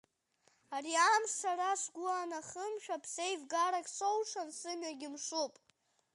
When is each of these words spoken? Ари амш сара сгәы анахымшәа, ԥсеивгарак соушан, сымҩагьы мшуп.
Ари 0.75 0.93
амш 1.13 1.31
сара 1.41 1.69
сгәы 1.81 2.07
анахымшәа, 2.21 3.01
ԥсеивгарак 3.03 3.87
соушан, 3.95 4.49
сымҩагьы 4.59 5.09
мшуп. 5.13 5.53